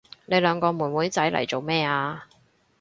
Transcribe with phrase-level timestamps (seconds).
[0.25, 2.25] 你兩個妹妹仔嚟做乜啊？